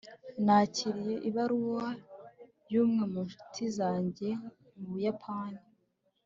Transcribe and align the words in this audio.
nakiriye 0.45 1.15
ibaruwa 1.29 1.85
y'umwe 2.71 3.03
mu 3.11 3.21
ncuti 3.27 3.63
zanjye 3.77 4.29
mu 4.77 4.85
buyapani 4.91 5.61